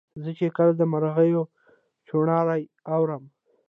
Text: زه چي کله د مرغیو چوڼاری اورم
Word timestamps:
زه 0.23 0.29
چي 0.37 0.47
کله 0.57 0.71
د 0.77 0.81
مرغیو 0.91 1.41
چوڼاری 2.07 2.61
اورم 2.93 3.23